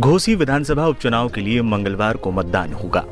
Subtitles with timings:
[0.00, 3.04] घोसी विधानसभा उपचुनाव के लिए मंगलवार को मतदान होगा।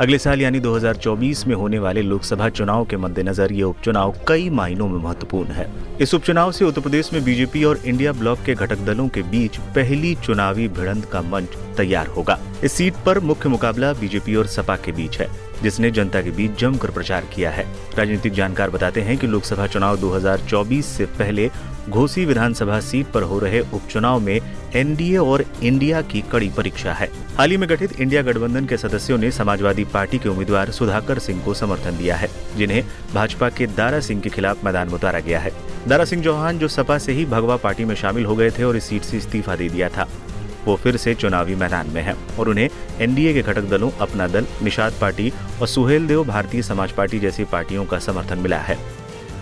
[0.00, 4.88] अगले साल यानी 2024 में होने वाले लोकसभा चुनाव के मद्देनजर ये उपचुनाव कई मायनों
[4.88, 5.68] में महत्वपूर्ण है।
[6.00, 9.56] इस उपचुनाव से उत्तर प्रदेश में बीजेपी और इंडिया ब्लॉक के घटक दलों के बीच
[9.76, 14.76] पहली चुनावी भिड़ंत का मंच तैयार होगा। इस सीट पर मुख्य मुकाबला बीजेपी और सपा
[14.76, 15.28] के बीच है,
[15.62, 17.66] जिसने जनता के बीच जमकर प्रचार किया है।
[17.98, 21.50] राजनीतिक जानकार बताते हैं कि लोकसभा चुनाव 2024 से पहले
[21.88, 24.40] घोसी विधानसभा सीट पर हो रहे उपचुनाव में
[24.76, 29.18] एनडीए और इंडिया की कड़ी परीक्षा है। हाल ही में गठित इंडिया गठबंधन के सदस्यों
[29.18, 32.84] ने समाजवादी पार्टी के उम्मीदवार सुधाकर सिंह को समर्थन दिया है, जिन्हें
[33.14, 35.52] भाजपा के दारा सिंह के खिलाफ मैदान में उतारा गया है।
[35.88, 38.76] दारा सिंह चौहान, जो सपा से ही भगवा पार्टी में शामिल हो गए थे और
[38.76, 40.08] इस सीट से इस्तीफा दे दिया था।
[40.64, 42.68] वो फिर से चुनावी मैदान में है और उन्हें
[43.00, 47.44] एनडीए के घटक दलों अपना दल, निषाद पार्टी और सुहेल देव भारतीय समाज पार्टी जैसी
[47.44, 48.78] पार्टियों का समर्थन मिला है।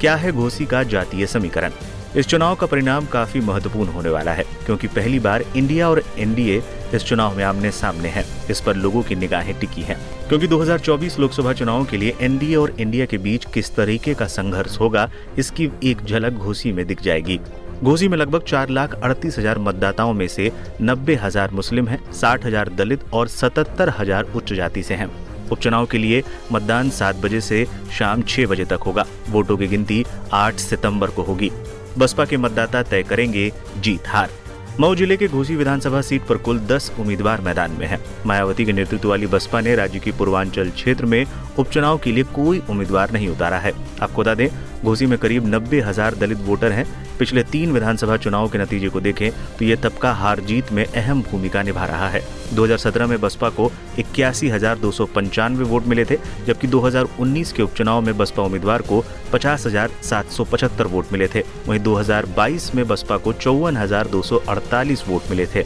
[0.00, 1.70] क्या है घोसी का जातीय समीकरण?
[2.16, 6.62] इस चुनाव का परिणाम काफ़ी महत्वपूर्ण होने वाला है, क्योंकि पहली बार इंडिया और एनडीए
[6.94, 11.18] इस चुनाव में आमने सामने है। इस पर लोगों की निगाहें टिकी हैं। क्योंकि 2024
[11.18, 15.70] लोकसभा चुनाव के लिए एनडीए और इंडिया के बीच किस तरीके का संघर्ष होगा, इसकी
[15.84, 17.40] एक झलक घोसी में दिख जाएगी।
[17.82, 20.50] घोसी में लगभग चार लाख अड़तीस हज़ार मतदाताओं में से
[20.82, 25.08] नब्बे हज़ार मुस्लिम हैं, साठ हज़ार दलित और सतहत्तर हज़ार उच्च जाति से हैं।
[25.50, 27.64] उपचुनाव के लिए मतदान सात बजे से
[27.98, 31.50] शाम छह बजे तक होगा वोटों की गिनती आठ सितंबर को होगी
[31.98, 34.30] बसपा के मतदाता तय करेंगे जीत हार
[34.80, 38.72] मऊ ज़िले के घोसी विधानसभा सीट पर कुल 10 उम्मीदवार मैदान में हैं। मायावती के
[38.72, 41.24] नेतृत्व वाली बसपा ने राज्य की पूर्वांचल क्षेत्र में
[41.58, 44.48] उपचुनाव के लिए कोई उम्मीदवार नहीं उतारा है आपको बता दें
[44.84, 46.86] घोसी में करीब नब्बे हज़ार दलित वोटर हैं
[47.18, 51.22] पिछले तीन विधानसभा चुनाव के नतीजे को देखें तो ये तबका हार जीत में अहम
[51.22, 52.22] भूमिका निभा रहा है।
[52.54, 54.48] 2017 में बसपा को इक्यासी
[55.62, 59.66] वोट मिले थे, जबकि 2019 के उपचुनाव में बसपा उम्मीदवार को पचास
[60.86, 63.76] वोट मिले थे। वहीं 2022 में बसपा को चौवन
[65.08, 65.64] वोट मिले थे।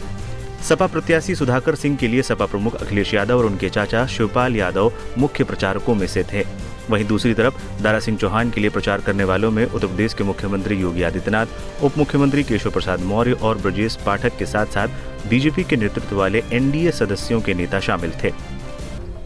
[0.68, 4.92] सपा प्रत्याशी सुधाकर सिंह के लिए सपा प्रमुख अखिलेश यादव और उनके चाचा शिवपाल यादव
[5.18, 6.44] मुख्य प्रचारकों में से थे।
[6.90, 10.24] वहीं दूसरी तरफ़ दारा सिंह चौहान के लिए प्रचार करने वालों में उत्तर प्रदेश के
[10.24, 15.64] मुख्यमंत्री योगी आदित्यनाथ उप मुख्यमंत्री केशव प्रसाद मौर्य और ब्रजेश पाठक के साथ साथ बीजेपी
[15.64, 18.30] के नेतृत्व वाले एनडीए सदस्यों के नेता शामिल थे।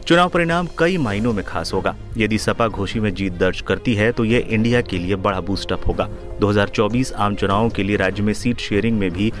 [0.07, 4.11] चुनाव परिणाम कई मायनों में खास होगा। यदि सपा घोषी में जीत दर्ज करती है
[4.11, 8.33] तो ये इंडिया के लिए बड़ा बूस्टअप होगा। 2024 आम चुनावों के लिए राज्य में
[8.33, 9.31] सीट शेयरिंग में भी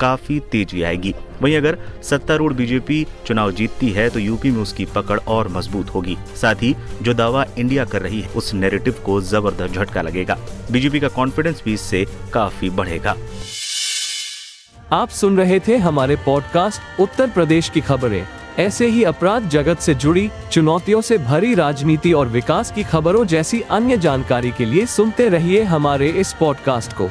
[0.00, 5.18] काफ़ी तेज़ी आएगी। वहीं अगर सत्तारूढ़ बीजेपी चुनाव जीतती है तो यूपी में उसकी पकड़
[5.18, 9.74] और मज़बूत होगी। साथ ही जो दावा इंडिया कर रही है, उस नैरेटिव को ज़बरदस्त
[9.74, 10.38] झटका लगेगा।
[10.72, 13.16] बीजेपी का कॉन्फिडेंस भी इससे काफ़ी बढ़ेगा।
[14.92, 18.26] आप सुन रहे थे हमारे पॉडकास्ट उत्तर प्रदेश की खबरें।
[18.58, 23.60] ऐसे ही अपराध जगत से जुड़ी, चुनौतियों से भरी राजनीति और विकास की खबरों जैसी
[23.60, 27.10] अन्य जानकारी के लिए सुनते रहिए हमारे इस पॉडकास्ट को।